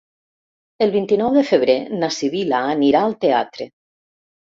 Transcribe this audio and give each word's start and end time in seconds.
El 0.85 0.93
vint-i-nou 0.95 1.37
de 1.37 1.45
febrer 1.51 1.77
na 2.01 2.11
Sibil·la 2.19 2.65
anirà 2.73 3.07
al 3.11 3.19
teatre. 3.27 3.73